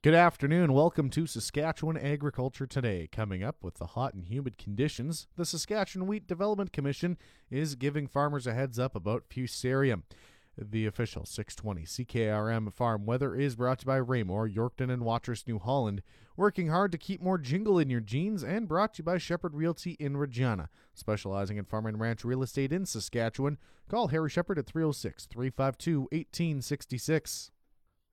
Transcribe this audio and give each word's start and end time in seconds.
Good 0.00 0.14
afternoon. 0.14 0.74
Welcome 0.74 1.10
to 1.10 1.26
Saskatchewan 1.26 1.96
Agriculture 1.96 2.68
Today. 2.68 3.08
Coming 3.10 3.42
up 3.42 3.64
with 3.64 3.78
the 3.78 3.86
hot 3.86 4.14
and 4.14 4.24
humid 4.24 4.56
conditions, 4.56 5.26
the 5.34 5.44
Saskatchewan 5.44 6.06
Wheat 6.06 6.28
Development 6.28 6.72
Commission 6.72 7.18
is 7.50 7.74
giving 7.74 8.06
farmers 8.06 8.46
a 8.46 8.54
heads 8.54 8.78
up 8.78 8.94
about 8.94 9.28
fusarium. 9.28 10.04
The 10.56 10.86
official 10.86 11.26
620 11.26 11.82
CKRM 11.82 12.72
farm 12.72 13.06
weather 13.06 13.34
is 13.34 13.56
brought 13.56 13.80
to 13.80 13.82
you 13.82 13.88
by 13.88 13.96
Raymore, 13.96 14.48
Yorkton, 14.48 14.88
and 14.88 15.04
Watrous, 15.04 15.48
New 15.48 15.58
Holland. 15.58 16.02
Working 16.36 16.68
hard 16.68 16.92
to 16.92 16.98
keep 16.98 17.20
more 17.20 17.36
jingle 17.36 17.80
in 17.80 17.90
your 17.90 17.98
jeans 17.98 18.44
and 18.44 18.68
brought 18.68 18.94
to 18.94 18.98
you 19.00 19.04
by 19.04 19.18
Shepherd 19.18 19.56
Realty 19.56 19.96
in 19.98 20.16
Regina. 20.16 20.68
Specializing 20.94 21.56
in 21.56 21.64
farm 21.64 21.86
and 21.86 21.98
ranch 21.98 22.24
real 22.24 22.44
estate 22.44 22.72
in 22.72 22.86
Saskatchewan. 22.86 23.58
Call 23.88 24.06
Harry 24.08 24.30
Shepherd 24.30 24.60
at 24.60 24.66
306 24.66 25.26
352 25.26 26.02
1866. 26.02 27.50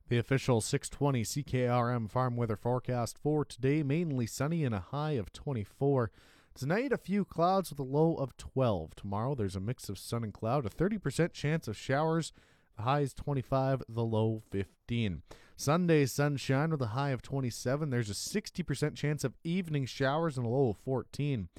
The 0.07 0.19
official 0.19 0.61
620 0.61 1.23
CKRM 1.23 2.11
farm 2.11 2.35
weather 2.35 2.55
forecast 2.55 3.17
for 3.17 3.43
today 3.43 3.81
mainly 3.81 4.27
sunny 4.27 4.63
and 4.63 4.75
a 4.75 4.79
high 4.91 5.13
of 5.13 5.33
24. 5.33 6.11
Tonight, 6.53 6.91
a 6.91 6.97
few 6.97 7.25
clouds 7.25 7.71
with 7.71 7.79
a 7.79 7.83
low 7.83 8.13
of 8.13 8.37
12. 8.37 8.95
Tomorrow, 8.95 9.33
there's 9.33 9.55
a 9.55 9.59
mix 9.59 9.89
of 9.89 9.97
sun 9.97 10.23
and 10.23 10.31
cloud, 10.31 10.63
a 10.63 10.69
30% 10.69 11.33
chance 11.33 11.67
of 11.67 11.75
showers. 11.75 12.33
The 12.77 12.83
high 12.83 12.99
is 12.99 13.15
25, 13.15 13.81
the 13.89 14.03
low 14.03 14.43
15. 14.51 15.23
Sunday, 15.57 16.05
sunshine 16.05 16.69
with 16.69 16.83
a 16.83 16.87
high 16.87 17.09
of 17.09 17.23
27. 17.23 17.89
There's 17.89 18.11
a 18.11 18.13
60% 18.13 18.93
chance 18.93 19.23
of 19.23 19.33
evening 19.43 19.87
showers 19.87 20.37
and 20.37 20.45
a 20.45 20.49
low 20.49 20.69
of 20.69 20.77
14. 20.77 21.49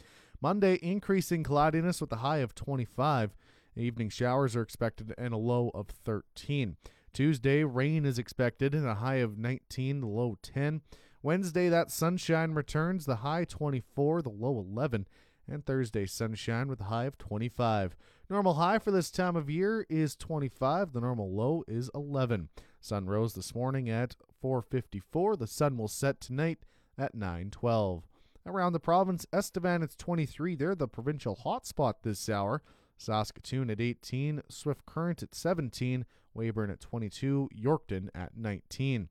Monday, 0.40 0.78
increasing 0.82 1.42
cloudiness 1.42 2.00
with 2.00 2.12
a 2.12 2.16
high 2.16 2.38
of 2.38 2.54
25. 2.54 3.34
Evening 3.74 4.08
showers 4.08 4.54
are 4.54 4.62
expected 4.62 5.12
and 5.18 5.34
a 5.34 5.36
low 5.36 5.72
of 5.74 5.88
13. 5.88 6.76
Tuesday, 7.16 7.64
rain 7.64 8.04
is 8.04 8.18
expected 8.18 8.74
and 8.74 8.86
a 8.86 8.96
high 8.96 9.14
of 9.14 9.38
19, 9.38 10.02
the 10.02 10.06
low 10.06 10.36
10. 10.42 10.82
Wednesday, 11.22 11.70
that 11.70 11.90
sunshine 11.90 12.52
returns, 12.52 13.06
the 13.06 13.16
high 13.16 13.46
24, 13.46 14.20
the 14.20 14.28
low 14.28 14.58
11. 14.58 15.06
And 15.48 15.64
Thursday, 15.64 16.04
sunshine 16.04 16.68
with 16.68 16.82
a 16.82 16.84
high 16.84 17.06
of 17.06 17.16
25. 17.16 17.96
Normal 18.28 18.52
high 18.52 18.78
for 18.78 18.90
this 18.90 19.10
time 19.10 19.34
of 19.34 19.48
year 19.48 19.86
is 19.88 20.14
25. 20.14 20.92
The 20.92 21.00
normal 21.00 21.34
low 21.34 21.64
is 21.66 21.90
11. 21.94 22.50
Sun 22.82 23.06
rose 23.06 23.32
this 23.32 23.54
morning 23.54 23.88
at 23.88 24.14
4:54. 24.42 25.38
The 25.38 25.46
sun 25.46 25.78
will 25.78 25.88
set 25.88 26.20
tonight 26.20 26.66
at 26.98 27.14
9:12. 27.14 28.02
Around 28.44 28.74
the 28.74 28.78
province, 28.78 29.24
Estevan 29.32 29.82
it's 29.82 29.96
23. 29.96 30.54
They're 30.54 30.74
the 30.74 30.86
provincial 30.86 31.36
hotspot 31.36 32.02
this 32.02 32.28
hour. 32.28 32.60
Saskatoon 32.98 33.70
at 33.70 33.80
18, 33.80 34.42
Swift 34.50 34.84
Current 34.84 35.22
at 35.22 35.34
17, 35.34 36.04
Weyburn 36.36 36.70
at 36.70 36.80
22, 36.80 37.48
Yorkton 37.56 38.08
at 38.14 38.36
19. 38.36 39.08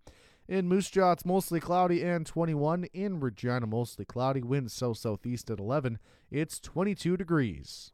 In 0.48 0.68
Moose 0.68 0.92
Jaw, 0.92 1.14
it's 1.14 1.26
mostly 1.26 1.59
cloudy 1.59 2.04
and 2.04 2.26
21. 2.26 2.86
In 2.94 3.20
Regina, 3.20 3.66
mostly 3.66 4.06
cloudy. 4.06 4.44
Winds 4.44 4.73
south 4.73 4.98
southeast 4.98 5.50
at 5.50 5.59
11. 5.59 5.98
It's 6.30 6.59
22 6.59 7.18
degrees. 7.18 7.92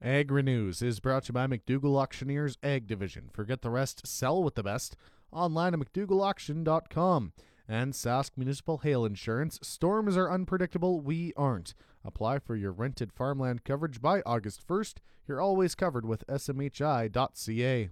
Agri 0.00 0.42
News 0.42 0.82
is 0.82 1.00
brought 1.00 1.24
to 1.24 1.30
you 1.30 1.34
by 1.34 1.46
McDougall 1.46 1.96
Auctioneers 1.96 2.58
Ag 2.62 2.86
Division. 2.86 3.30
Forget 3.32 3.62
the 3.62 3.70
rest, 3.70 4.06
sell 4.06 4.42
with 4.42 4.54
the 4.54 4.62
best. 4.62 4.94
Online 5.32 5.74
at 5.74 5.80
McDougallAuction.com. 5.80 7.32
And 7.68 7.92
Sask 7.92 8.30
Municipal 8.36 8.78
Hail 8.78 9.04
Insurance. 9.04 9.58
Storms 9.62 10.16
are 10.16 10.30
unpredictable, 10.30 11.00
we 11.00 11.32
aren't. 11.36 11.74
Apply 12.04 12.38
for 12.38 12.54
your 12.54 12.70
rented 12.70 13.12
farmland 13.12 13.64
coverage 13.64 14.00
by 14.00 14.22
August 14.24 14.66
1st. 14.66 14.98
You're 15.26 15.40
always 15.40 15.74
covered 15.74 16.06
with 16.06 16.26
smhi.ca. 16.28 17.90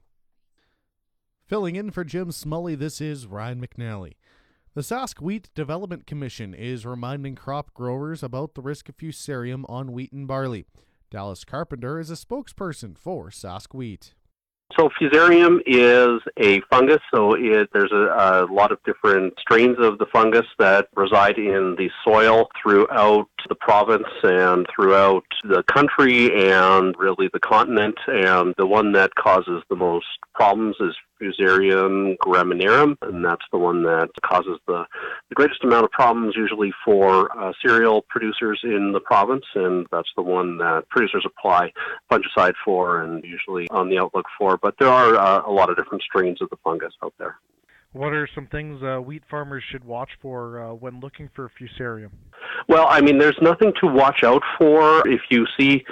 Filling 1.46 1.76
in 1.76 1.90
for 1.90 2.04
Jim 2.04 2.30
Smully, 2.30 2.78
this 2.78 3.00
is 3.00 3.26
Ryan 3.26 3.60
McNally. 3.60 4.14
The 4.74 4.80
Sask 4.80 5.20
Wheat 5.20 5.50
Development 5.54 6.06
Commission 6.06 6.54
is 6.54 6.86
reminding 6.86 7.34
crop 7.34 7.74
growers 7.74 8.22
about 8.22 8.54
the 8.54 8.62
risk 8.62 8.88
of 8.88 8.96
fusarium 8.96 9.64
on 9.68 9.92
wheat 9.92 10.12
and 10.12 10.26
barley. 10.26 10.66
Dallas 11.10 11.44
Carpenter 11.44 11.98
is 12.00 12.10
a 12.10 12.14
spokesperson 12.14 12.96
for 12.96 13.30
Sask 13.30 13.74
Wheat. 13.74 14.14
So 14.76 14.88
fusarium 15.00 15.60
is 15.66 16.20
a 16.36 16.60
fungus. 16.62 17.00
So 17.14 17.34
it, 17.34 17.68
there's 17.72 17.92
a, 17.92 18.46
a, 18.46 18.46
lot 18.52 18.72
of 18.72 18.82
different 18.84 19.34
strains 19.38 19.76
of 19.78 19.98
the 19.98 20.06
fungus 20.06 20.46
that 20.58 20.88
reside 20.96 21.38
in 21.38 21.76
the 21.76 21.90
soil 22.04 22.48
throughout 22.60 23.28
the 23.48 23.54
province 23.54 24.08
and 24.22 24.66
throughout 24.74 25.24
the 25.44 25.62
country 25.64 26.50
and 26.50 26.94
really 26.98 27.28
the 27.32 27.40
continent. 27.40 27.96
And 28.08 28.54
the 28.58 28.66
one 28.66 28.92
that 28.92 29.14
causes 29.14 29.62
the 29.68 29.76
most 29.76 30.06
problems 30.34 30.76
is 30.80 30.96
Fusarium 31.20 32.16
graminearum, 32.18 32.96
and 33.02 33.24
that's 33.24 33.44
the 33.52 33.58
one 33.58 33.82
that 33.84 34.10
causes 34.24 34.58
the, 34.66 34.84
the 35.28 35.34
greatest 35.34 35.62
amount 35.64 35.84
of 35.84 35.90
problems 35.90 36.34
usually 36.36 36.72
for 36.84 37.30
uh, 37.38 37.52
cereal 37.64 38.02
producers 38.08 38.60
in 38.64 38.92
the 38.92 39.00
province, 39.00 39.44
and 39.54 39.86
that's 39.90 40.10
the 40.16 40.22
one 40.22 40.58
that 40.58 40.88
producers 40.88 41.24
apply 41.26 41.72
fungicide 42.10 42.54
for 42.64 43.02
and 43.02 43.24
usually 43.24 43.68
on 43.70 43.88
the 43.88 43.98
outlook 43.98 44.26
for. 44.38 44.56
But 44.56 44.74
there 44.78 44.88
are 44.88 45.16
uh, 45.16 45.42
a 45.46 45.52
lot 45.52 45.70
of 45.70 45.76
different 45.76 46.02
strains 46.02 46.40
of 46.42 46.50
the 46.50 46.56
fungus 46.64 46.92
out 47.02 47.14
there. 47.18 47.36
What 47.94 48.12
are 48.12 48.28
some 48.34 48.48
things 48.48 48.82
uh, 48.82 48.98
wheat 48.98 49.22
farmers 49.30 49.62
should 49.70 49.84
watch 49.84 50.10
for 50.20 50.60
uh, 50.60 50.74
when 50.74 50.98
looking 50.98 51.30
for 51.32 51.48
fusarium? 51.60 52.10
Well, 52.68 52.86
I 52.88 53.00
mean, 53.00 53.18
there's 53.18 53.38
nothing 53.40 53.72
to 53.82 53.86
watch 53.86 54.24
out 54.24 54.42
for. 54.58 55.06
If 55.06 55.20
you 55.30 55.46
see 55.56 55.84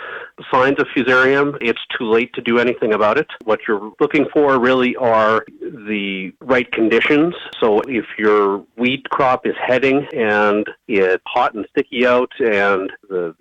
signs 0.53 0.81
of 0.81 0.89
fusarium, 0.97 1.57
it's 1.61 1.79
too 1.97 2.11
late 2.11 2.33
to 2.35 2.41
do 2.41 2.59
anything 2.59 2.93
about 2.93 3.19
it. 3.19 3.29
What 3.45 3.61
you're 3.69 3.93
looking 4.01 4.27
for 4.33 4.59
really 4.59 4.97
are 4.97 5.45
the 5.61 6.33
right 6.41 6.71
conditions. 6.73 7.35
So 7.63 7.81
if 7.83 8.05
your 8.19 8.65
wheat 8.77 9.09
crop 9.11 9.47
is 9.47 9.55
heading 9.65 10.05
and 10.13 10.67
it's 10.89 11.23
hot 11.29 11.55
and 11.55 11.65
sticky 11.71 12.05
out 12.05 12.33
and 12.41 12.91
the 13.09 13.33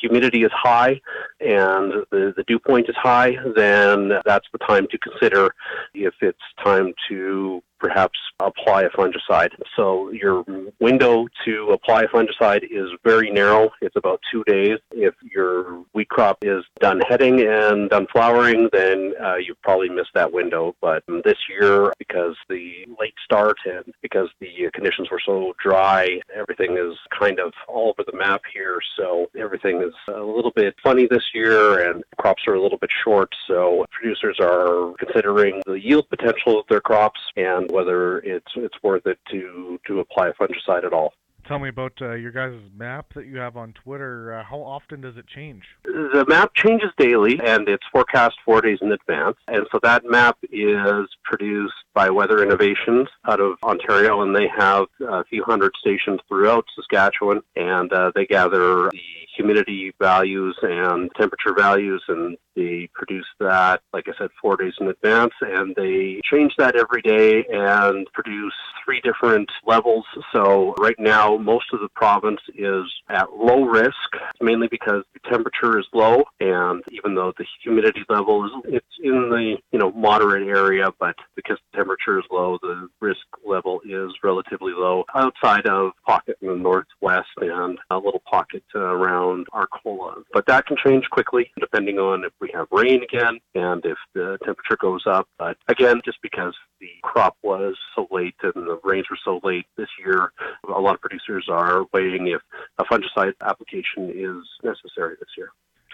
humidity 0.00 0.42
is 0.42 0.52
high 0.54 1.00
and 1.40 1.92
the, 2.10 2.32
the 2.34 2.44
dew 2.46 2.58
point 2.58 2.88
is 2.88 2.96
high, 2.96 3.36
then 3.54 4.12
that's 4.24 4.46
the 4.52 4.58
time 4.66 4.86
to 4.90 4.98
consider 4.98 5.54
if 5.92 6.14
it's 6.22 6.38
time 6.64 6.94
to 7.10 7.62
perhaps 7.78 8.18
apply 8.40 8.82
a 8.82 8.90
fungicide. 8.90 9.50
So 9.76 10.10
your 10.10 10.44
window 10.80 11.26
to 11.44 11.70
apply 11.70 12.02
a 12.02 12.08
fungicide 12.08 12.64
is 12.64 12.88
very 13.04 13.30
narrow. 13.30 13.70
It's 13.80 13.96
about 13.96 14.20
two 14.30 14.44
days. 14.44 14.78
If 14.90 15.14
your 15.22 15.84
wheat 15.96 16.08
crop 16.10 16.36
is 16.42 16.62
done 16.78 17.00
heading 17.08 17.40
and 17.40 17.88
done 17.88 18.06
flowering, 18.12 18.68
then 18.70 19.14
uh, 19.24 19.36
you've 19.36 19.60
probably 19.62 19.88
missed 19.88 20.10
that 20.14 20.30
window. 20.30 20.76
But 20.82 21.02
this 21.24 21.38
year, 21.48 21.90
because 21.98 22.36
the 22.50 22.84
late 23.00 23.14
start 23.24 23.56
and 23.64 23.94
because 24.02 24.28
the 24.40 24.70
conditions 24.74 25.10
were 25.10 25.20
so 25.24 25.54
dry, 25.60 26.20
everything 26.36 26.76
is 26.76 26.98
kind 27.18 27.40
of 27.40 27.52
all 27.66 27.88
over 27.88 28.04
the 28.08 28.16
map 28.16 28.42
here. 28.52 28.78
So 28.98 29.26
everything 29.38 29.80
is 29.80 29.94
a 30.14 30.20
little 30.20 30.52
bit 30.54 30.74
funny 30.84 31.08
this 31.10 31.24
year 31.32 31.88
and 31.88 32.04
crops 32.18 32.42
are 32.46 32.54
a 32.54 32.62
little 32.62 32.78
bit 32.78 32.90
short. 33.02 33.30
So 33.48 33.86
producers 33.90 34.36
are 34.38 34.92
considering 34.98 35.62
the 35.64 35.80
yield 35.80 36.10
potential 36.10 36.60
of 36.60 36.66
their 36.68 36.82
crops 36.82 37.20
and 37.36 37.70
whether 37.70 38.18
it's 38.18 38.52
it's 38.54 38.76
worth 38.82 39.06
it 39.06 39.18
to 39.30 39.80
to 39.86 40.00
apply 40.00 40.28
a 40.28 40.34
fungicide 40.34 40.84
at 40.84 40.92
all. 40.92 41.14
Tell 41.46 41.60
me 41.60 41.68
about 41.68 41.92
uh, 42.00 42.14
your 42.14 42.32
guys' 42.32 42.58
map 42.76 43.14
that 43.14 43.26
you 43.26 43.38
have 43.38 43.56
on 43.56 43.72
Twitter. 43.72 44.34
Uh, 44.34 44.42
how 44.42 44.58
often 44.58 45.00
does 45.00 45.16
it 45.16 45.26
change? 45.28 45.62
The 45.84 46.24
map 46.26 46.52
changes 46.56 46.90
daily, 46.98 47.38
and 47.44 47.68
it's 47.68 47.84
forecast 47.92 48.34
four 48.44 48.60
days 48.60 48.78
in 48.82 48.90
advance. 48.90 49.36
And 49.46 49.64
so 49.70 49.78
that 49.84 50.04
map 50.04 50.38
is 50.50 51.06
produced 51.22 51.74
by 51.94 52.10
Weather 52.10 52.42
Innovations 52.42 53.08
out 53.28 53.40
of 53.40 53.58
Ontario, 53.62 54.22
and 54.22 54.34
they 54.34 54.48
have 54.56 54.86
a 55.08 55.24
few 55.24 55.44
hundred 55.44 55.72
stations 55.78 56.18
throughout 56.26 56.64
Saskatchewan, 56.74 57.42
and 57.54 57.92
uh, 57.92 58.10
they 58.16 58.26
gather 58.26 58.90
the 58.90 59.00
humidity 59.36 59.92
values 60.00 60.56
and 60.62 61.10
temperature 61.16 61.54
values, 61.56 62.02
and 62.08 62.36
they 62.56 62.88
produce 62.94 63.26
that, 63.38 63.82
like 63.92 64.08
I 64.08 64.12
said, 64.18 64.30
four 64.40 64.56
days 64.56 64.72
in 64.80 64.88
advance, 64.88 65.34
and 65.40 65.74
they 65.76 66.20
change 66.24 66.52
that 66.58 66.74
every 66.74 67.02
day 67.02 67.44
and 67.50 68.06
produce 68.12 68.54
three 68.84 69.00
different 69.02 69.50
levels. 69.66 70.04
So 70.32 70.74
right 70.78 70.98
now, 70.98 71.36
most 71.36 71.66
of 71.72 71.80
the 71.80 71.88
province 71.94 72.40
is 72.54 72.84
at 73.08 73.32
low 73.32 73.64
risk, 73.64 73.92
mainly 74.40 74.68
because 74.68 75.04
the 75.12 75.28
temperature 75.28 75.78
is 75.78 75.86
low, 75.92 76.24
and 76.40 76.82
even 76.90 77.14
though 77.14 77.32
the 77.36 77.44
humidity 77.62 78.04
level 78.08 78.46
is 78.46 78.50
it's 78.66 78.86
in 79.02 79.28
the 79.30 79.56
you 79.72 79.78
know 79.78 79.92
moderate 79.92 80.48
area, 80.48 80.86
but 80.98 81.14
because 81.34 81.58
the 81.70 81.76
temperature 81.76 82.18
is 82.18 82.24
low, 82.30 82.58
the 82.62 82.88
risk 83.00 83.26
level 83.44 83.80
is 83.84 84.10
relatively 84.22 84.72
low 84.74 85.04
outside 85.14 85.66
of 85.66 85.92
pocket 86.06 86.36
in 86.40 86.48
the 86.48 86.54
northwest 86.54 87.28
and 87.40 87.78
a 87.90 87.96
little 87.96 88.22
pocket 88.30 88.62
around 88.74 89.46
Arcola. 89.52 90.22
But 90.32 90.46
that 90.46 90.66
can 90.66 90.76
change 90.84 91.04
quickly 91.10 91.50
depending 91.58 91.98
on 91.98 92.24
if 92.24 92.32
we 92.40 92.45
have 92.54 92.66
rain 92.70 93.02
again 93.02 93.38
and 93.54 93.84
if 93.84 93.98
the 94.14 94.38
temperature 94.44 94.76
goes 94.80 95.04
up. 95.06 95.28
But 95.38 95.56
again, 95.68 96.00
just 96.04 96.18
because 96.22 96.54
the 96.80 96.90
crop 97.02 97.36
was 97.42 97.76
so 97.94 98.06
late 98.10 98.34
and 98.42 98.54
the 98.54 98.78
rains 98.84 99.06
were 99.10 99.18
so 99.24 99.40
late 99.42 99.66
this 99.76 99.88
year, 100.04 100.32
a 100.68 100.80
lot 100.80 100.94
of 100.94 101.00
producers 101.00 101.46
are 101.50 101.84
waiting 101.92 102.28
if 102.28 102.42
a 102.78 102.84
fungicide 102.84 103.34
application 103.40 104.10
is 104.10 104.44
necessary 104.62 105.16
this 105.18 105.30
year. 105.36 105.48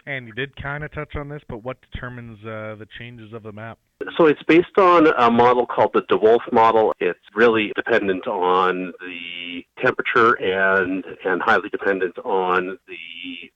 And 0.04 0.26
you 0.26 0.32
did 0.32 0.56
kind 0.60 0.82
of 0.82 0.92
touch 0.92 1.14
on 1.14 1.28
this, 1.28 1.42
but 1.48 1.62
what 1.62 1.76
determines 1.92 2.40
uh, 2.44 2.74
the 2.76 2.88
changes 2.98 3.32
of 3.32 3.44
the 3.44 3.52
map? 3.52 3.78
So 4.18 4.26
it's 4.26 4.42
based 4.48 4.76
on 4.76 5.06
a 5.06 5.30
model 5.30 5.64
called 5.64 5.92
the 5.94 6.02
DeWolf 6.02 6.52
model. 6.52 6.92
It's 6.98 7.20
really 7.36 7.72
dependent 7.76 8.26
on 8.26 8.92
the 9.00 9.62
temperature 9.80 10.34
and 10.34 11.04
and 11.24 11.40
highly 11.40 11.68
dependent 11.68 12.18
on 12.18 12.78
the 12.88 12.96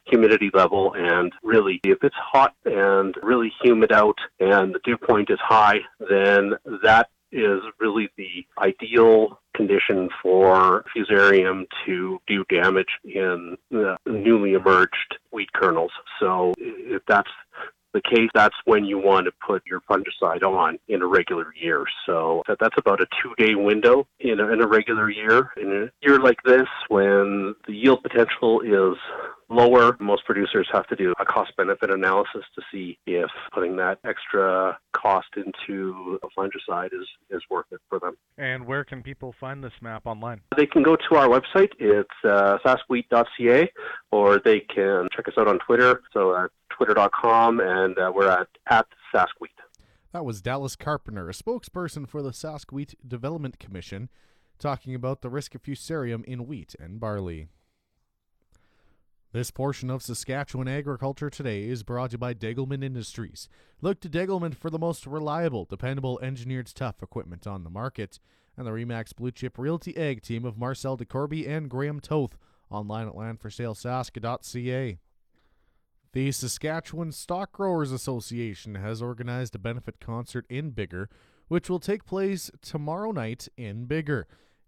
humidity 0.06 0.50
level. 0.52 0.94
And 0.94 1.32
really, 1.42 1.80
if 1.84 2.02
it's 2.02 2.16
hot 2.16 2.54
and 2.64 3.14
really 3.22 3.52
humid 3.62 3.92
out 3.92 4.18
and 4.40 4.74
the 4.74 4.80
dew 4.84 4.96
point 4.96 5.30
is 5.30 5.38
high, 5.42 5.80
then 6.08 6.54
that 6.82 7.10
is 7.32 7.60
really 7.80 8.08
the 8.16 8.46
ideal 8.58 9.40
condition 9.54 10.08
for 10.22 10.84
fusarium 10.96 11.64
to 11.84 12.18
do 12.26 12.44
damage 12.48 12.88
in 13.04 13.56
the 13.70 13.96
newly 14.06 14.52
emerged 14.52 15.18
wheat 15.32 15.52
kernels. 15.52 15.90
So 16.20 16.54
if 16.58 17.02
that's 17.08 17.30
the 17.96 18.02
case, 18.02 18.28
that's 18.34 18.54
when 18.66 18.84
you 18.84 18.98
want 18.98 19.24
to 19.24 19.32
put 19.44 19.62
your 19.66 19.80
fungicide 19.90 20.42
on 20.42 20.78
in 20.88 21.00
a 21.00 21.06
regular 21.06 21.46
year. 21.58 21.84
So 22.04 22.42
that's 22.46 22.76
about 22.76 23.00
a 23.00 23.06
two 23.22 23.34
day 23.42 23.54
window 23.54 24.06
in 24.20 24.38
a, 24.38 24.48
in 24.52 24.60
a 24.60 24.66
regular 24.66 25.10
year. 25.10 25.50
In 25.56 25.88
a 25.88 26.06
year 26.06 26.20
like 26.20 26.42
this, 26.44 26.68
when 26.88 27.54
the 27.66 27.72
yield 27.72 28.02
potential 28.02 28.60
is 28.60 28.98
lower, 29.48 29.96
most 30.00 30.24
producers 30.24 30.68
have 30.72 30.86
to 30.88 30.96
do 30.96 31.14
a 31.20 31.24
cost 31.24 31.56
benefit 31.56 31.90
analysis 31.90 32.42
to 32.54 32.62
see 32.72 32.98
if 33.06 33.30
putting 33.52 33.76
that 33.76 33.98
extra 34.04 34.78
cost 34.92 35.28
into 35.36 36.18
a 36.22 36.28
fungicide 36.38 36.92
is, 36.92 37.06
is 37.30 37.42
worth 37.50 37.66
it 37.70 37.80
for 37.88 37.98
them. 37.98 38.16
And 38.38 38.66
where 38.66 38.84
can 38.84 39.02
people 39.02 39.34
find 39.38 39.62
this 39.62 39.72
map 39.80 40.06
online? 40.06 40.40
They 40.56 40.66
can 40.66 40.82
go 40.82 40.96
to 40.96 41.16
our 41.16 41.28
website. 41.28 41.70
It's 41.78 42.08
uh, 42.24 42.58
saskwheat.ca, 42.64 43.70
or 44.10 44.38
they 44.38 44.60
can 44.60 45.08
check 45.14 45.28
us 45.28 45.34
out 45.38 45.48
on 45.48 45.58
Twitter. 45.60 46.02
So 46.12 46.36
at 46.36 46.50
twitter.com, 46.70 47.60
and 47.60 47.98
uh, 47.98 48.12
we're 48.14 48.28
at, 48.28 48.48
at 48.68 48.86
saskwheat. 49.14 49.56
That 50.12 50.24
was 50.24 50.40
Dallas 50.40 50.76
Carpenter, 50.76 51.28
a 51.28 51.32
spokesperson 51.32 52.08
for 52.08 52.22
the 52.22 52.30
Sask 52.30 52.72
Wheat 52.72 52.94
Development 53.06 53.58
Commission, 53.58 54.08
talking 54.58 54.94
about 54.94 55.20
the 55.20 55.28
risk 55.28 55.54
of 55.54 55.62
fusarium 55.62 56.24
in 56.24 56.46
wheat 56.46 56.74
and 56.80 56.98
barley. 56.98 57.48
This 59.36 59.50
portion 59.50 59.90
of 59.90 60.02
Saskatchewan 60.02 60.66
Agriculture 60.66 61.28
Today 61.28 61.64
is 61.64 61.82
brought 61.82 62.08
to 62.08 62.14
you 62.14 62.18
by 62.18 62.32
Degelman 62.32 62.82
Industries. 62.82 63.50
Look 63.82 64.00
to 64.00 64.08
Degelman 64.08 64.54
for 64.54 64.70
the 64.70 64.78
most 64.78 65.06
reliable, 65.06 65.66
dependable, 65.66 66.18
engineered 66.22 66.72
tough 66.74 67.02
equipment 67.02 67.46
on 67.46 67.62
the 67.62 67.68
market. 67.68 68.18
And 68.56 68.66
the 68.66 68.70
Remax 68.70 69.14
Blue 69.14 69.30
Chip 69.30 69.58
Realty 69.58 69.94
Egg 69.94 70.22
team 70.22 70.46
of 70.46 70.56
Marcel 70.56 70.96
DeCorby 70.96 71.46
and 71.46 71.68
Graham 71.68 72.00
Toth 72.00 72.38
online 72.70 73.08
at 73.08 73.12
landforsalesask.ca. 73.12 74.98
The 76.14 76.32
Saskatchewan 76.32 77.12
Stock 77.12 77.52
Growers 77.52 77.92
Association 77.92 78.76
has 78.76 79.02
organized 79.02 79.54
a 79.54 79.58
benefit 79.58 80.00
concert 80.00 80.46
in 80.48 80.72
Biggar, 80.72 81.08
which 81.48 81.68
will 81.68 81.78
take 81.78 82.06
place 82.06 82.50
tomorrow 82.62 83.12
night 83.12 83.48
in 83.58 83.86
Biggar. 83.86 84.24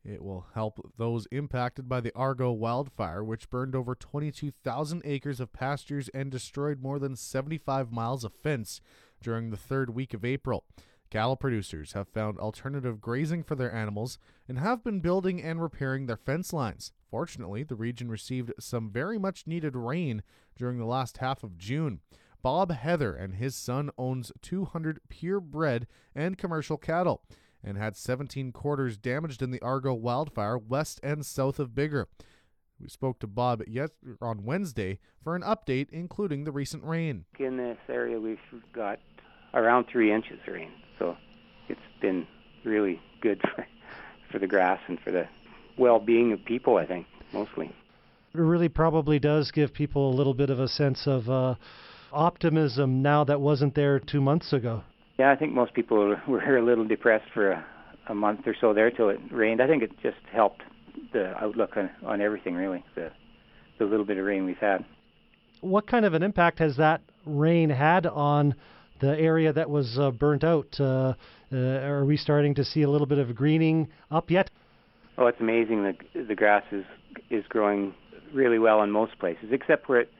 It 0.08 0.24
will 0.24 0.46
help 0.54 0.92
those 0.96 1.26
impacted 1.30 1.86
by 1.86 2.00
the 2.00 2.14
Argo 2.14 2.50
wildfire, 2.50 3.22
which 3.22 3.50
burned 3.50 3.76
over 3.76 3.94
22,000 3.94 5.02
acres 5.04 5.38
of 5.38 5.52
pastures 5.52 6.08
and 6.14 6.30
destroyed 6.30 6.80
more 6.80 6.98
than 6.98 7.14
75 7.14 7.92
miles 7.92 8.24
of 8.24 8.32
fence 8.32 8.80
during 9.22 9.50
the 9.50 9.58
third 9.58 9.90
week 9.90 10.14
of 10.14 10.24
April. 10.24 10.64
Cattle 11.10 11.36
producers 11.36 11.92
have 11.92 12.08
found 12.08 12.38
alternative 12.38 13.02
grazing 13.02 13.42
for 13.42 13.54
their 13.54 13.72
animals 13.72 14.18
and 14.48 14.58
have 14.58 14.82
been 14.82 15.00
building 15.00 15.42
and 15.42 15.60
repairing 15.60 16.06
their 16.06 16.16
fence 16.16 16.54
lines. 16.54 16.92
Fortunately, 17.10 17.62
the 17.62 17.74
region 17.74 18.10
received 18.10 18.52
some 18.58 18.90
very 18.90 19.18
much 19.18 19.46
needed 19.46 19.76
rain 19.76 20.22
during 20.56 20.78
the 20.78 20.86
last 20.86 21.18
half 21.18 21.44
of 21.44 21.58
June. 21.58 22.00
Bob 22.40 22.70
Heather 22.70 23.14
and 23.14 23.34
his 23.34 23.54
son 23.54 23.90
owns 23.98 24.32
200 24.40 25.00
purebred 25.10 25.86
and 26.14 26.38
commercial 26.38 26.78
cattle 26.78 27.22
and 27.62 27.76
had 27.76 27.96
17 27.96 28.52
quarters 28.52 28.96
damaged 28.96 29.42
in 29.42 29.50
the 29.50 29.60
Argo 29.62 29.94
wildfire 29.94 30.58
west 30.58 31.00
and 31.02 31.24
south 31.24 31.58
of 31.58 31.70
Biggar. 31.70 32.06
We 32.80 32.88
spoke 32.88 33.18
to 33.20 33.26
Bob 33.26 33.62
yet 33.66 33.90
on 34.22 34.44
Wednesday 34.44 35.00
for 35.22 35.34
an 35.34 35.42
update, 35.42 35.88
including 35.90 36.44
the 36.44 36.52
recent 36.52 36.84
rain. 36.84 37.24
In 37.38 37.56
this 37.56 37.78
area, 37.88 38.20
we've 38.20 38.38
got 38.72 39.00
around 39.54 39.86
three 39.90 40.12
inches 40.12 40.38
of 40.46 40.54
rain, 40.54 40.70
so 40.98 41.16
it's 41.68 41.80
been 42.00 42.26
really 42.64 43.00
good 43.20 43.40
for, 43.42 43.66
for 44.30 44.38
the 44.38 44.46
grass 44.46 44.80
and 44.86 45.00
for 45.00 45.10
the 45.10 45.26
well-being 45.76 46.32
of 46.32 46.44
people. 46.44 46.76
I 46.76 46.86
think 46.86 47.06
mostly. 47.32 47.74
It 48.34 48.40
really 48.40 48.68
probably 48.68 49.18
does 49.18 49.50
give 49.50 49.72
people 49.72 50.10
a 50.10 50.14
little 50.14 50.34
bit 50.34 50.50
of 50.50 50.60
a 50.60 50.68
sense 50.68 51.06
of 51.06 51.28
uh, 51.28 51.54
optimism 52.12 53.02
now 53.02 53.24
that 53.24 53.40
wasn't 53.40 53.74
there 53.74 53.98
two 53.98 54.20
months 54.20 54.52
ago. 54.52 54.82
Yeah, 55.18 55.32
I 55.32 55.36
think 55.36 55.52
most 55.52 55.74
people 55.74 56.16
were 56.28 56.56
a 56.56 56.64
little 56.64 56.86
depressed 56.86 57.30
for 57.34 57.50
a, 57.50 57.66
a 58.08 58.14
month 58.14 58.46
or 58.46 58.54
so 58.60 58.72
there 58.72 58.90
till 58.90 59.10
it 59.10 59.20
rained. 59.30 59.60
I 59.60 59.66
think 59.66 59.82
it 59.82 59.90
just 60.02 60.16
helped 60.32 60.62
the 61.12 61.34
outlook 61.42 61.76
on, 61.76 61.90
on 62.04 62.20
everything, 62.20 62.54
really, 62.54 62.84
the, 62.94 63.10
the 63.78 63.84
little 63.84 64.06
bit 64.06 64.18
of 64.18 64.24
rain 64.24 64.44
we've 64.44 64.56
had. 64.58 64.84
What 65.60 65.86
kind 65.86 66.04
of 66.04 66.14
an 66.14 66.22
impact 66.22 66.60
has 66.60 66.76
that 66.76 67.02
rain 67.26 67.70
had 67.70 68.06
on 68.06 68.54
the 69.00 69.18
area 69.18 69.52
that 69.52 69.68
was 69.68 69.98
uh, 69.98 70.10
burnt 70.10 70.44
out? 70.44 70.68
Uh, 70.78 71.14
uh, 71.52 71.56
are 71.56 72.04
we 72.04 72.16
starting 72.16 72.54
to 72.54 72.64
see 72.64 72.82
a 72.82 72.90
little 72.90 73.06
bit 73.06 73.18
of 73.18 73.34
greening 73.34 73.88
up 74.10 74.30
yet? 74.30 74.50
Oh, 75.16 75.26
it's 75.26 75.40
amazing. 75.40 75.82
The 75.82 76.24
the 76.24 76.34
grass 76.36 76.62
is 76.70 76.84
is 77.28 77.44
growing 77.48 77.92
really 78.32 78.58
well 78.58 78.82
in 78.82 78.90
most 78.90 79.18
places, 79.18 79.46
except 79.50 79.88
where 79.88 80.02
it, 80.02 80.12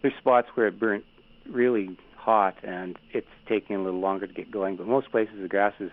there's 0.00 0.14
spots 0.18 0.48
where 0.54 0.68
it 0.68 0.80
burnt 0.80 1.04
really 1.50 1.98
hot 2.26 2.56
and 2.64 2.98
it's 3.12 3.28
taking 3.48 3.76
a 3.76 3.82
little 3.82 4.00
longer 4.00 4.26
to 4.26 4.32
get 4.32 4.50
going. 4.50 4.76
But 4.76 4.88
most 4.88 5.10
places 5.12 5.36
the 5.40 5.48
grass 5.48 5.74
has 5.78 5.90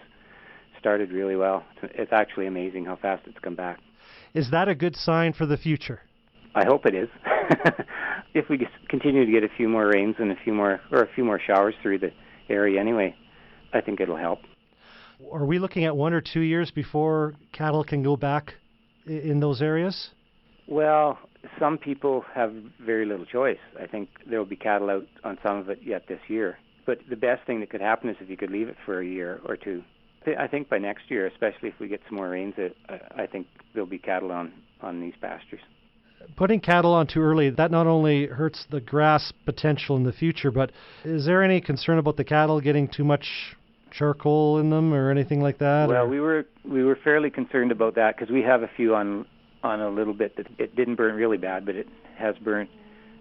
started 0.79 1.11
really 1.11 1.35
well. 1.35 1.63
It's 1.83 2.11
actually 2.11 2.47
amazing 2.47 2.85
how 2.85 2.97
fast 2.97 3.23
it's 3.27 3.37
come 3.39 3.55
back. 3.55 3.79
Is 4.33 4.49
that 4.49 4.67
a 4.67 4.75
good 4.75 4.95
sign 4.95 5.33
for 5.33 5.45
the 5.45 5.57
future? 5.57 6.01
I 6.55 6.65
hope 6.65 6.85
it 6.87 6.95
is. 6.95 7.07
if 8.33 8.49
we 8.49 8.67
continue 8.89 9.25
to 9.25 9.31
get 9.31 9.43
a 9.43 9.55
few 9.55 9.69
more 9.69 9.87
rains 9.87 10.15
and 10.17 10.31
a 10.31 10.35
few 10.43 10.53
more 10.53 10.81
or 10.91 11.03
a 11.03 11.13
few 11.13 11.23
more 11.23 11.39
showers 11.39 11.75
through 11.81 11.99
the 11.99 12.11
area 12.49 12.79
anyway, 12.79 13.15
I 13.71 13.81
think 13.81 14.01
it'll 14.01 14.17
help. 14.17 14.39
Are 15.31 15.45
we 15.45 15.59
looking 15.59 15.85
at 15.85 15.95
one 15.95 16.13
or 16.13 16.21
two 16.21 16.41
years 16.41 16.71
before 16.71 17.35
cattle 17.53 17.83
can 17.83 18.01
go 18.01 18.17
back 18.17 18.55
in 19.05 19.39
those 19.39 19.61
areas? 19.61 20.09
Well, 20.67 21.19
some 21.59 21.77
people 21.77 22.23
have 22.33 22.53
very 22.79 23.05
little 23.05 23.25
choice. 23.25 23.59
I 23.81 23.87
think 23.87 24.09
there 24.29 24.39
will 24.39 24.45
be 24.45 24.55
cattle 24.55 24.89
out 24.89 25.07
on 25.23 25.37
some 25.43 25.57
of 25.57 25.69
it 25.69 25.79
yet 25.83 26.07
this 26.07 26.19
year. 26.27 26.57
But 26.85 26.99
the 27.09 27.15
best 27.15 27.45
thing 27.45 27.59
that 27.61 27.69
could 27.69 27.81
happen 27.81 28.09
is 28.09 28.17
if 28.19 28.29
you 28.29 28.37
could 28.37 28.51
leave 28.51 28.67
it 28.67 28.77
for 28.85 28.99
a 28.99 29.05
year 29.05 29.39
or 29.45 29.55
two. 29.55 29.83
I 30.37 30.47
think 30.47 30.69
by 30.69 30.77
next 30.77 31.09
year, 31.09 31.27
especially 31.27 31.69
if 31.69 31.79
we 31.79 31.87
get 31.89 32.01
some 32.07 32.15
more 32.15 32.29
rains, 32.29 32.55
I 33.17 33.27
think 33.27 33.47
there'll 33.73 33.87
be 33.87 33.97
cattle 33.97 34.31
on 34.31 34.53
on 34.81 35.01
these 35.01 35.13
pastures. 35.21 35.59
Putting 36.37 36.61
cattle 36.61 36.93
on 36.93 37.07
too 37.07 37.21
early 37.21 37.49
that 37.49 37.71
not 37.71 37.87
only 37.87 38.27
hurts 38.27 38.65
the 38.69 38.79
grass 38.79 39.33
potential 39.45 39.97
in 39.97 40.03
the 40.03 40.13
future, 40.13 40.51
but 40.51 40.71
is 41.03 41.25
there 41.25 41.43
any 41.43 41.59
concern 41.59 41.97
about 41.97 42.15
the 42.15 42.23
cattle 42.23 42.61
getting 42.61 42.87
too 42.87 43.03
much 43.03 43.55
charcoal 43.91 44.59
in 44.59 44.69
them 44.69 44.93
or 44.93 45.11
anything 45.11 45.41
like 45.41 45.57
that? 45.59 45.89
Well, 45.89 46.05
or? 46.05 46.07
we 46.07 46.19
were 46.19 46.45
we 46.63 46.83
were 46.83 46.97
fairly 47.03 47.29
concerned 47.29 47.71
about 47.71 47.95
that 47.95 48.15
because 48.15 48.31
we 48.31 48.41
have 48.41 48.63
a 48.63 48.69
few 48.75 48.95
on 48.95 49.25
on 49.63 49.81
a 49.81 49.89
little 49.89 50.13
bit 50.13 50.35
that 50.37 50.47
it 50.57 50.75
didn't 50.75 50.95
burn 50.95 51.15
really 51.15 51.37
bad, 51.37 51.65
but 51.65 51.75
it 51.75 51.87
has 52.17 52.35
burnt, 52.37 52.69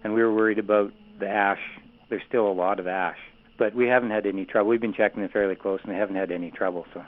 and 0.03 0.13
we 0.13 0.21
were 0.21 0.33
worried 0.33 0.59
about 0.59 0.91
the 1.19 1.27
ash. 1.27 1.61
There's 2.09 2.21
still 2.27 2.47
a 2.47 2.53
lot 2.53 2.79
of 2.79 2.87
ash, 2.87 3.17
but 3.57 3.73
we 3.73 3.87
haven't 3.87 4.11
had 4.11 4.25
any 4.25 4.45
trouble. 4.45 4.69
We've 4.69 4.81
been 4.81 4.93
checking 4.93 5.23
it 5.23 5.31
fairly 5.31 5.55
close, 5.55 5.79
and 5.83 5.91
they 5.91 5.97
haven't 5.97 6.15
had 6.15 6.31
any 6.31 6.51
trouble. 6.51 6.85
So, 6.93 7.03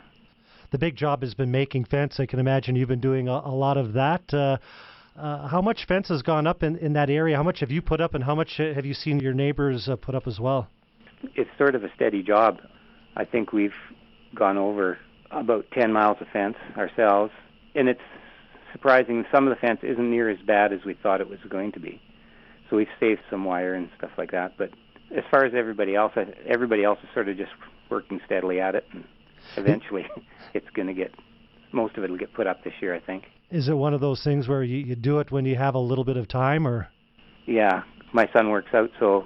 the 0.72 0.78
big 0.78 0.96
job 0.96 1.22
has 1.22 1.34
been 1.34 1.52
making 1.52 1.86
fence. 1.86 2.20
I 2.20 2.26
can 2.26 2.40
imagine 2.40 2.76
you've 2.76 2.90
been 2.90 3.00
doing 3.02 3.28
a, 3.28 3.42
a 3.46 3.54
lot 3.56 3.78
of 3.78 3.94
that. 3.94 4.34
Uh, 4.34 4.58
Uh, 5.18 5.48
how 5.48 5.62
much 5.62 5.86
fence 5.88 6.10
has 6.10 6.22
gone 6.22 6.46
up 6.46 6.62
in, 6.62 6.76
in 6.80 6.92
that 6.92 7.10
area? 7.10 7.38
How 7.38 7.44
much 7.44 7.62
have 7.62 7.72
you 7.72 7.82
put 7.82 8.02
up, 8.02 8.16
and 8.16 8.24
how 8.24 8.36
much 8.36 8.60
uh, 8.60 8.74
have 8.74 8.86
you 8.86 8.94
seen 8.94 9.22
your 9.22 9.34
neighbors 9.34 9.88
uh, 9.88 9.96
put 9.96 10.14
up 10.14 10.28
as 10.28 10.42
well? 10.42 10.68
It's 11.36 11.50
sort 11.58 11.74
of 11.74 11.86
a 11.86 11.90
steady 11.96 12.22
job. 12.22 12.60
I 13.16 13.24
think 13.24 13.54
we've 13.54 13.80
gone 14.34 14.58
over 14.58 14.98
about 15.32 15.68
10 15.72 15.94
miles 15.94 16.18
of 16.20 16.28
fence 16.34 16.58
ourselves, 16.76 17.32
and 17.76 17.88
it's 17.88 18.02
surprising. 18.76 19.24
Some 19.34 19.48
of 19.48 19.56
the 19.56 19.60
fence 19.60 19.80
isn't 19.84 20.12
near 20.12 20.30
as 20.30 20.38
bad 20.46 20.74
as 20.74 20.84
we 20.86 20.96
thought 21.02 21.22
it 21.22 21.30
was 21.30 21.40
going 21.50 21.72
to 21.72 21.80
be. 21.80 22.02
So 22.70 22.76
we've 22.76 22.88
saved 23.00 23.22
some 23.30 23.46
wire 23.46 23.74
and 23.74 23.90
stuff 23.98 24.12
like 24.18 24.32
that. 24.32 24.58
But 24.58 24.72
as 25.16 25.24
far 25.32 25.46
as 25.46 25.54
everybody 25.56 25.96
else, 25.96 26.12
everybody 26.46 26.84
else 26.84 27.00
is 27.02 27.10
sort 27.14 27.30
of 27.30 27.38
just 27.38 27.52
working 27.90 28.20
steadily 28.26 28.60
at 28.60 28.76
it, 28.76 28.86
and 28.92 29.06
eventually 29.56 30.06
it's 30.54 30.70
going 30.76 30.88
to 30.88 30.94
get 30.94 31.14
most 31.72 31.98
of 31.98 32.04
it 32.04 32.10
will 32.10 32.18
get 32.18 32.34
put 32.34 32.48
up 32.48 32.64
this 32.64 32.74
year, 32.82 32.94
I 32.94 33.00
think. 33.00 33.26
Is 33.52 33.70
it 33.70 33.74
one 33.74 33.94
of 33.94 34.02
those 34.02 34.24
things 34.24 34.48
where 34.48 34.64
you, 34.64 34.78
you 34.78 34.96
do 34.96 35.20
it 35.20 35.32
when 35.32 35.46
you 35.46 35.56
have 35.56 35.76
a 35.76 35.80
little 35.80 36.04
bit 36.04 36.18
of 36.18 36.28
time, 36.28 36.68
or? 36.68 36.88
Yeah, 37.46 37.84
my 38.14 38.30
son 38.34 38.50
works 38.50 38.74
out, 38.74 38.90
so 39.00 39.26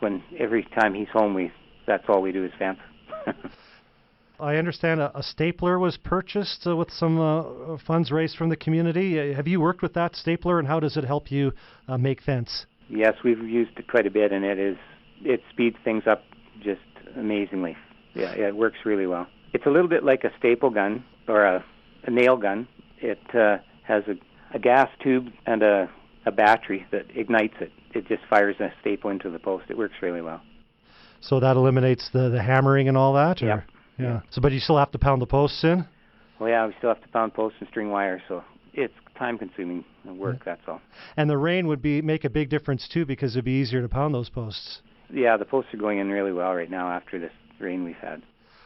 when 0.00 0.22
every 0.38 0.64
time 0.74 0.94
he's 0.94 1.08
home, 1.12 1.34
we 1.34 1.52
that's 1.86 2.04
all 2.08 2.20
we 2.20 2.32
do 2.32 2.44
is 2.44 2.52
fence. 2.58 2.78
I 4.40 4.56
understand 4.56 5.00
a, 5.00 5.16
a, 5.16 5.22
stapler 5.22 5.78
was 5.78 5.96
purchased 5.96 6.66
uh, 6.66 6.76
with 6.76 6.90
some 6.90 7.20
uh, 7.20 7.76
funds 7.86 8.10
raised 8.10 8.36
from 8.36 8.48
the 8.48 8.56
community. 8.56 9.18
Uh, 9.18 9.34
have 9.34 9.46
you 9.46 9.60
worked 9.60 9.82
with 9.82 9.94
that 9.94 10.16
stapler, 10.16 10.58
and 10.58 10.66
how 10.66 10.80
does 10.80 10.96
it 10.96 11.04
help 11.04 11.30
you 11.30 11.52
uh, 11.88 11.98
make 11.98 12.22
fence? 12.22 12.66
Yes, 12.88 13.14
we've 13.24 13.38
used 13.38 13.78
it 13.78 13.88
quite 13.88 14.06
a 14.06 14.10
bit, 14.10 14.32
and 14.32 14.44
it 14.44 14.58
is 14.58 14.76
it 15.22 15.40
speeds 15.50 15.76
things 15.84 16.04
up 16.06 16.24
just 16.62 16.80
amazingly. 17.16 17.76
Yeah, 18.14 18.34
yeah, 18.36 18.48
it 18.48 18.56
works 18.56 18.78
really 18.84 19.06
well. 19.06 19.26
It's 19.52 19.66
a 19.66 19.70
little 19.70 19.88
bit 19.88 20.04
like 20.04 20.24
a 20.24 20.30
staple 20.38 20.70
gun 20.70 21.04
or 21.28 21.44
a, 21.44 21.64
a 22.04 22.10
nail 22.10 22.36
gun. 22.36 22.66
It 22.98 23.20
uh, 23.34 23.58
has 23.84 24.02
a, 24.08 24.14
a 24.54 24.58
gas 24.58 24.88
tube 25.02 25.28
and 25.46 25.62
a, 25.62 25.90
a 26.26 26.32
battery 26.32 26.86
that 26.90 27.06
ignites 27.14 27.54
it. 27.60 27.72
It 27.94 28.06
just 28.08 28.22
fires 28.28 28.56
a 28.60 28.72
staple 28.80 29.10
into 29.10 29.30
the 29.30 29.38
post. 29.38 29.66
It 29.68 29.76
works 29.76 29.94
really 30.00 30.22
well. 30.22 30.40
So 31.20 31.40
that 31.40 31.56
eliminates 31.56 32.10
the, 32.12 32.30
the 32.30 32.42
hammering 32.42 32.88
and 32.88 32.96
all 32.96 33.14
that? 33.14 33.42
Or? 33.42 33.46
Yep. 33.46 33.64
Yeah. 33.98 34.20
So, 34.30 34.40
but 34.40 34.52
you 34.52 34.60
still 34.60 34.78
have 34.78 34.90
to 34.92 34.98
pound 34.98 35.22
the 35.22 35.26
posts 35.26 35.62
in? 35.64 35.86
Well, 36.40 36.48
yeah, 36.48 36.66
we 36.66 36.74
still 36.78 36.90
have 36.90 37.02
to 37.02 37.08
pound 37.08 37.34
posts 37.34 37.58
and 37.60 37.68
string 37.68 37.90
wire, 37.90 38.20
so 38.26 38.42
it's 38.72 38.94
time-consuming 39.18 39.84
work. 40.04 40.38
Yeah. 40.38 40.42
That's 40.44 40.62
all. 40.66 40.80
And 41.16 41.28
the 41.30 41.38
rain 41.38 41.66
would 41.68 41.82
be 41.82 42.02
make 42.02 42.24
a 42.24 42.30
big 42.30 42.48
difference 42.48 42.88
too, 42.88 43.06
because 43.06 43.34
it'd 43.34 43.44
be 43.44 43.52
easier 43.52 43.82
to 43.82 43.88
pound 43.88 44.14
those 44.14 44.28
posts. 44.28 44.80
Yeah, 45.10 45.36
the 45.36 45.44
posts 45.44 45.72
are 45.74 45.78
going 45.78 45.98
in 45.98 46.08
really 46.08 46.32
well 46.32 46.54
right 46.54 46.70
now 46.70 46.90
after 46.90 47.18
this 47.18 47.32
rain 47.60 47.84
we've 47.84 47.94
had. 47.96 48.22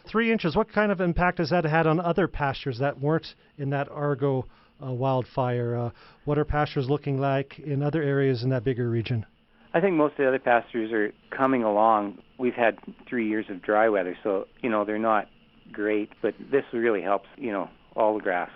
Three 0.08 0.30
inches. 0.30 0.54
What 0.54 0.72
kind 0.72 0.92
of 0.92 1.00
impact 1.00 1.38
has 1.38 1.50
that 1.50 1.64
had 1.64 1.86
on 1.86 1.98
other 1.98 2.28
pastures 2.28 2.78
that 2.78 3.00
weren't 3.00 3.34
in 3.58 3.70
that 3.70 3.88
Argo 3.90 4.46
uh, 4.80 4.92
wildfire? 4.92 5.76
Uh, 5.76 5.90
what 6.24 6.38
are 6.38 6.44
pastures 6.44 6.88
looking 6.88 7.18
like 7.18 7.58
in 7.58 7.82
other 7.82 8.02
areas 8.02 8.44
in 8.44 8.50
that 8.50 8.64
Biggar 8.64 8.90
region? 8.90 9.26
I 9.74 9.80
think 9.80 9.96
most 9.96 10.12
of 10.12 10.18
the 10.18 10.28
other 10.28 10.38
pastures 10.38 10.92
are 10.92 11.12
coming 11.36 11.64
along. 11.64 12.18
We've 12.38 12.54
had 12.54 12.78
three 13.08 13.28
years 13.28 13.46
of 13.48 13.62
dry 13.62 13.88
weather, 13.88 14.16
so 14.22 14.46
you 14.62 14.70
know 14.70 14.84
they're 14.84 14.98
not 14.98 15.28
great, 15.72 16.10
but 16.22 16.34
this 16.50 16.64
really 16.72 17.02
helps. 17.02 17.28
You 17.36 17.52
know, 17.52 17.70
all 17.94 18.14
the 18.14 18.22
grass. 18.22 18.50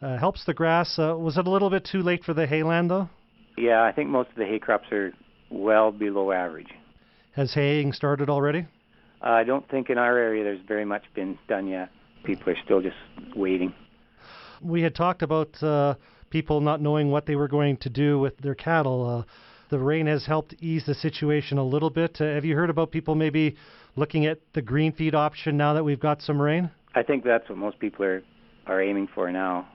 Uh, 0.00 0.18
helps 0.18 0.44
the 0.44 0.54
grass. 0.54 0.98
Uh, 0.98 1.16
was 1.16 1.38
it 1.38 1.46
a 1.46 1.50
little 1.50 1.70
bit 1.70 1.84
too 1.84 2.00
late 2.00 2.24
for 2.24 2.34
the 2.34 2.46
hayland 2.46 2.88
though? 2.88 3.08
Yeah, 3.56 3.82
I 3.82 3.92
think 3.92 4.10
most 4.10 4.30
of 4.30 4.36
the 4.36 4.44
hay 4.44 4.58
crops 4.58 4.90
are 4.92 5.12
well 5.50 5.92
below 5.92 6.32
average. 6.32 6.68
Has 7.32 7.54
haying 7.54 7.92
started 7.92 8.28
already? 8.28 8.66
Uh, 9.22 9.30
I 9.30 9.44
don't 9.44 9.68
think 9.68 9.90
in 9.90 9.98
our 9.98 10.18
area 10.18 10.44
there's 10.44 10.64
very 10.66 10.84
much 10.84 11.04
been 11.14 11.38
done 11.48 11.66
yet. 11.66 11.90
People 12.24 12.52
are 12.52 12.56
still 12.64 12.80
just 12.80 12.96
waiting. 13.34 13.72
We 14.60 14.82
had 14.82 14.94
talked 14.94 15.22
about 15.22 15.62
uh, 15.62 15.94
people 16.30 16.60
not 16.60 16.80
knowing 16.80 17.10
what 17.10 17.26
they 17.26 17.36
were 17.36 17.48
going 17.48 17.76
to 17.78 17.90
do 17.90 18.18
with 18.18 18.36
their 18.38 18.54
cattle. 18.54 19.26
The 19.74 19.80
rain 19.80 20.06
has 20.06 20.24
helped 20.24 20.54
ease 20.60 20.86
the 20.86 20.94
situation 20.94 21.58
a 21.58 21.64
little 21.64 21.90
bit. 21.90 22.20
Uh, 22.20 22.26
have 22.26 22.44
you 22.44 22.54
heard 22.54 22.70
about 22.70 22.92
people 22.92 23.16
maybe 23.16 23.56
looking 23.96 24.24
at 24.24 24.38
the 24.52 24.62
green 24.62 24.92
feed 24.92 25.16
option 25.16 25.56
now 25.56 25.74
that 25.74 25.82
we've 25.82 25.98
got 25.98 26.22
some 26.22 26.40
rain? 26.40 26.70
I 26.94 27.02
think 27.02 27.24
that's 27.24 27.48
what 27.48 27.58
most 27.58 27.80
people 27.80 28.04
are 28.04 28.22
are 28.68 28.80
aiming 28.80 29.08
for 29.12 29.32
now. 29.32 29.66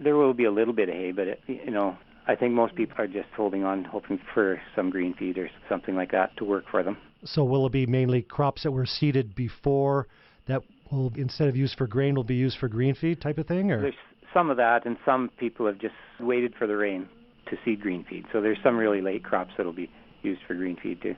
There 0.00 0.14
will 0.14 0.32
be 0.32 0.44
a 0.44 0.52
little 0.52 0.72
bit 0.72 0.88
of 0.88 0.94
hay, 0.94 1.10
but 1.10 1.26
it, 1.26 1.40
you 1.48 1.72
know, 1.72 1.98
I 2.28 2.36
think 2.36 2.54
most 2.54 2.76
people 2.76 2.94
are 2.98 3.08
just 3.08 3.30
holding 3.36 3.64
on, 3.64 3.82
hoping 3.82 4.20
for 4.32 4.62
some 4.76 4.90
green 4.90 5.12
feed 5.12 5.36
or 5.38 5.50
something 5.68 5.96
like 5.96 6.12
that 6.12 6.36
to 6.36 6.44
work 6.44 6.66
for 6.70 6.84
them. 6.84 6.96
So 7.24 7.42
will 7.42 7.66
it 7.66 7.72
be 7.72 7.84
mainly 7.84 8.22
crops 8.22 8.62
that 8.62 8.70
were 8.70 8.86
seeded 8.86 9.34
before 9.34 10.06
that 10.46 10.62
will 10.92 11.12
instead 11.16 11.48
of 11.48 11.56
used 11.56 11.76
for 11.76 11.88
grain 11.88 12.14
will 12.14 12.22
be 12.22 12.36
used 12.36 12.58
for 12.58 12.68
green 12.68 12.94
feed 12.94 13.20
type 13.20 13.38
of 13.38 13.48
thing, 13.48 13.72
or? 13.72 13.80
There's 13.80 13.94
some 14.32 14.50
of 14.50 14.56
that, 14.58 14.86
and 14.86 14.96
some 15.04 15.32
people 15.36 15.66
have 15.66 15.80
just 15.80 15.96
waited 16.20 16.54
for 16.56 16.68
the 16.68 16.76
rain 16.76 17.08
to 17.50 17.56
seed 17.64 17.80
green 17.80 18.04
feed. 18.08 18.24
So 18.32 18.40
there's 18.40 18.58
some 18.62 18.76
really 18.76 19.00
late 19.00 19.24
crops 19.24 19.52
that'll 19.56 19.72
be 19.72 19.90
used 20.22 20.40
for 20.46 20.54
green 20.54 20.76
feed 20.82 21.02
too. 21.02 21.14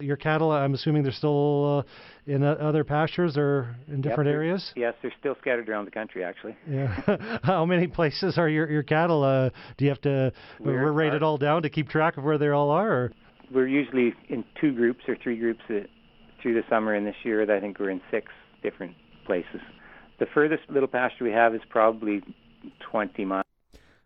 Your 0.00 0.16
cattle, 0.16 0.50
I'm 0.50 0.74
assuming 0.74 1.04
they're 1.04 1.12
still 1.12 1.84
uh, 1.86 2.30
in 2.32 2.42
uh, 2.42 2.52
other 2.54 2.82
pastures 2.82 3.36
or 3.36 3.76
in 3.86 4.00
different 4.00 4.26
yep, 4.26 4.34
areas. 4.34 4.72
Yes, 4.74 4.94
they're 5.00 5.12
still 5.20 5.36
scattered 5.40 5.68
around 5.68 5.84
the 5.84 5.92
country, 5.92 6.24
actually. 6.24 6.56
Yeah. 6.68 7.38
How 7.44 7.64
many 7.64 7.86
places 7.86 8.36
are 8.36 8.48
your 8.48 8.68
your 8.68 8.82
cattle? 8.82 9.22
Uh, 9.22 9.50
do 9.76 9.84
you 9.84 9.90
have 9.90 10.00
to 10.00 10.32
we're, 10.58 10.90
rate 10.90 11.14
it 11.14 11.22
all 11.22 11.38
down 11.38 11.62
to 11.62 11.70
keep 11.70 11.88
track 11.88 12.16
of 12.16 12.24
where 12.24 12.36
they 12.36 12.48
all 12.48 12.70
are? 12.70 12.92
Or? 12.92 13.12
We're 13.54 13.68
usually 13.68 14.14
in 14.28 14.44
two 14.60 14.74
groups 14.74 15.04
or 15.06 15.16
three 15.22 15.38
groups 15.38 15.60
through 15.68 16.54
the 16.54 16.64
summer, 16.68 16.94
and 16.94 17.06
this 17.06 17.16
year 17.22 17.42
I 17.54 17.60
think 17.60 17.78
we're 17.78 17.90
in 17.90 18.00
six 18.10 18.32
different 18.62 18.96
places. 19.24 19.60
The 20.18 20.26
furthest 20.34 20.62
little 20.68 20.88
pasture 20.88 21.24
we 21.24 21.32
have 21.32 21.54
is 21.54 21.60
probably 21.68 22.22
20 22.90 23.24
miles. 23.24 23.41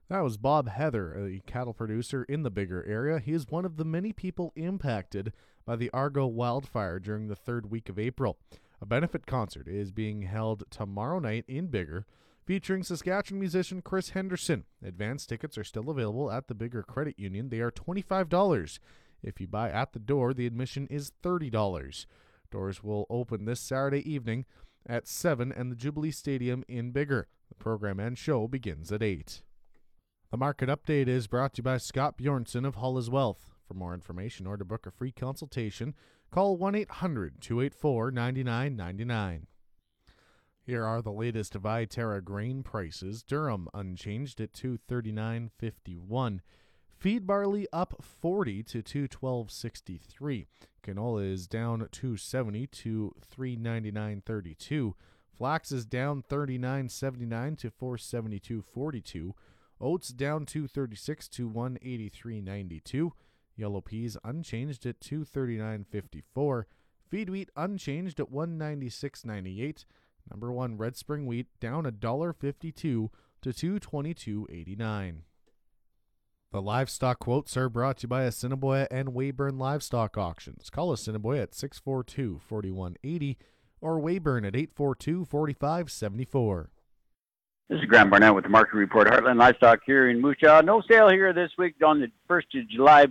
That 0.08 0.22
was 0.22 0.36
Bob 0.36 0.68
Heather, 0.68 1.26
a 1.26 1.40
cattle 1.50 1.72
producer 1.72 2.22
in 2.22 2.44
the 2.44 2.50
Biggar 2.50 2.88
area. 2.88 3.18
He 3.18 3.32
is 3.32 3.48
one 3.48 3.64
of 3.64 3.76
the 3.76 3.84
many 3.84 4.12
people 4.12 4.52
impacted 4.54 5.32
by 5.64 5.75
the 5.75 5.90
Argo 5.90 6.28
wildfire 6.28 7.00
during 7.00 7.26
the 7.26 7.34
third 7.34 7.72
week 7.72 7.88
of 7.88 7.98
April. 7.98 8.38
A 8.80 8.86
benefit 8.86 9.26
concert 9.26 9.66
is 9.66 9.90
being 9.90 10.22
held 10.22 10.62
tomorrow 10.70 11.18
night 11.18 11.44
in 11.48 11.66
Biggar, 11.66 12.04
featuring 12.44 12.84
Saskatchewan 12.84 13.40
musician 13.40 13.82
Chris 13.82 14.10
Henderson. 14.10 14.64
Advance 14.80 15.26
tickets 15.26 15.58
are 15.58 15.64
still 15.64 15.90
available 15.90 16.30
at 16.30 16.46
the 16.46 16.54
Biggar 16.54 16.86
Credit 16.86 17.18
Union. 17.18 17.48
They 17.48 17.58
are 17.58 17.72
$25. 17.72 18.78
If 19.25 19.40
you 19.40 19.48
buy 19.48 19.70
at 19.70 19.92
the 19.92 19.98
door, 19.98 20.32
the 20.32 20.46
admission 20.46 20.86
is 20.86 21.10
$30. 21.25 22.06
Doors 22.52 22.80
will 22.80 23.06
open 23.10 23.44
this 23.44 23.58
Saturday 23.58 24.08
evening 24.08 24.44
at 24.88 25.08
7 25.08 25.50
and 25.50 25.72
the 25.72 25.76
Jubilee 25.76 26.12
Stadium 26.12 26.62
in 26.68 26.92
Biggar. 26.92 27.25
The 27.48 27.56
program 27.56 27.98
and 27.98 28.16
show 28.16 28.46
begins 28.46 28.92
at 28.92 29.02
8. 29.02 29.42
The 30.30 30.37
market 30.37 30.68
update 30.68 31.06
is 31.06 31.28
brought 31.28 31.54
to 31.54 31.61
you 31.61 31.62
by 31.62 31.76
Scott 31.78 32.18
Bjornson 32.18 32.66
of 32.66 32.75
Hull 32.75 33.00
Wealth. 33.09 33.54
For 33.68 33.75
more 33.75 33.95
information 33.95 34.47
or 34.47 34.56
to 34.56 34.64
book 34.64 34.85
a 34.85 34.90
free 34.90 35.12
consultation, 35.12 35.95
call 36.33 36.56
1 36.56 36.75
800 36.75 37.40
284 37.40 38.11
9999. 38.11 39.47
Here 40.64 40.85
are 40.85 41.00
the 41.00 41.12
latest 41.12 41.52
Viterra 41.54 42.25
grain 42.25 42.64
prices. 42.64 43.23
Durum 43.23 43.68
unchanged 43.73 44.40
at 44.40 44.52
239.51. 44.52 46.40
Feed 46.99 47.25
barley 47.25 47.68
up 47.73 48.02
40 48.02 48.64
to 48.64 48.83
212.63. 48.83 50.47
Canola 50.83 51.33
is 51.33 51.47
down 51.47 51.87
270 51.92 52.66
to 52.66 53.14
399.32. 53.37 54.95
Flax 55.30 55.71
is 55.71 55.87
down 55.87 56.25
39.79 56.28 57.59
to 57.59 57.71
472.42. 57.71 59.33
Oats 59.80 60.09
down 60.09 60.47
236 60.47 61.28
to 61.28 61.50
183.92. 61.50 63.11
Yellow 63.56 63.80
peas 63.80 64.16
unchanged 64.25 64.87
at 64.87 65.00
239.54. 65.00 66.64
Feed 67.09 67.30
wheat 67.30 67.50
unchanged 67.56 68.21
at 68.21 68.30
196.98. 68.30 69.85
Number 70.30 70.52
1 70.52 70.76
red 70.76 70.97
spring 70.97 71.26
wheat 71.26 71.47
down 71.61 71.85
$1.52 71.85 72.73
to 72.73 73.11
222.89. 73.42 75.18
The 76.52 76.62
livestock 76.62 77.18
quotes 77.18 77.56
are 77.56 77.68
brought 77.68 77.99
to 77.99 78.04
you 78.04 78.09
by 78.09 78.23
Assiniboia 78.23 78.87
and 78.90 79.11
Weyburn 79.11 79.59
Livestock 79.59 80.16
Auctions. 80.16 80.71
Call 80.71 80.92
Assiniboia 80.92 81.42
at 81.42 81.54
642 81.54 82.40
4180 82.42 83.38
or 83.80 84.00
Weyburn 84.00 84.47
at 84.47 84.56
842 84.56 85.25
4574. 85.26 86.71
This 87.68 87.80
is 87.80 87.87
Graham 87.87 88.11
Barnett 88.11 88.32
with 88.32 88.44
the 88.44 88.50
Market 88.50 88.75
Report. 88.76 89.08
Heartland 89.08 89.38
Livestock 89.38 89.80
here 89.85 90.08
in 90.08 90.20
Moose 90.20 90.37
Jaw. 90.40 90.61
No 90.61 90.82
sale 90.88 91.08
here 91.08 91.32
this 91.32 91.50
week 91.58 91.75
on 91.85 91.99
the 91.99 92.06
1st 92.30 92.61
of 92.61 92.68
July 92.68 93.06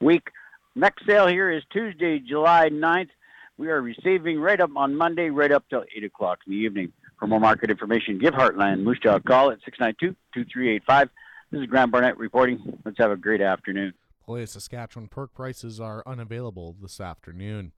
week. 0.00 0.30
Next 0.74 1.04
sale 1.04 1.26
here 1.26 1.50
is 1.50 1.62
Tuesday, 1.70 2.18
July 2.18 2.70
9th. 2.70 3.10
We 3.58 3.68
are 3.68 3.82
receiving 3.82 4.40
right 4.40 4.58
up 4.62 4.70
on 4.76 4.96
Monday, 4.96 5.28
right 5.28 5.52
up 5.52 5.68
till 5.68 5.84
8 5.94 6.04
o'clock 6.04 6.38
in 6.46 6.52
the 6.52 6.58
evening. 6.58 6.90
For 7.18 7.26
more 7.26 7.38
market 7.38 7.70
information, 7.70 8.18
give 8.18 8.32
Heartland 8.32 8.80
Moose 8.80 8.98
Jaw 8.98 9.16
a 9.16 9.20
call 9.20 9.50
at 9.50 9.58
692-2385. 10.34 11.10
This 11.50 11.60
is 11.60 11.66
Graham 11.66 11.90
Barnett 11.90 12.16
reporting. 12.16 12.80
Let's 12.86 12.96
have 12.96 13.10
a 13.10 13.16
great 13.16 13.42
afternoon. 13.42 13.92
Play 14.24 14.46
Saskatchewan 14.46 15.08
pork 15.08 15.34
prices 15.34 15.80
are 15.80 16.02
unavailable 16.06 16.74
this 16.80 16.98
afternoon. 16.98 17.72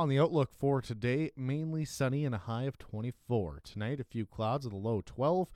On 0.00 0.08
the 0.08 0.18
outlook 0.18 0.54
for 0.58 0.80
today, 0.80 1.30
mainly 1.36 1.84
sunny 1.84 2.24
and 2.24 2.34
a 2.34 2.38
high 2.38 2.62
of 2.62 2.78
24. 2.78 3.60
Tonight, 3.62 4.00
a 4.00 4.04
few 4.04 4.24
clouds 4.24 4.64
at 4.64 4.72
a 4.72 4.76
low 4.76 5.02
12. 5.04 5.50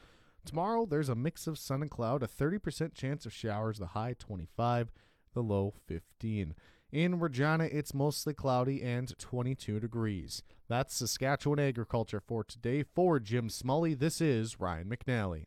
Tomorrow, 0.44 0.84
there's 0.84 1.08
a 1.08 1.14
mix 1.14 1.46
of 1.46 1.56
sun 1.56 1.80
and 1.80 1.90
cloud, 1.90 2.22
a 2.22 2.26
30% 2.26 2.92
chance 2.92 3.24
of 3.24 3.32
showers, 3.32 3.78
the 3.78 3.86
high 3.86 4.14
25, 4.18 4.92
the 5.32 5.40
low 5.42 5.72
15. 5.86 6.54
In 6.92 7.18
Regina, 7.18 7.64
it's 7.64 7.94
mostly 7.94 8.34
cloudy 8.34 8.82
and 8.82 9.18
22 9.18 9.80
degrees. 9.80 10.42
That's 10.68 10.94
Saskatchewan 10.94 11.58
agriculture 11.58 12.20
for 12.20 12.44
today. 12.44 12.82
For 12.82 13.18
Jim 13.18 13.48
Smully, 13.48 13.98
this 13.98 14.20
is 14.20 14.60
Ryan 14.60 14.90
McNally. 14.90 15.46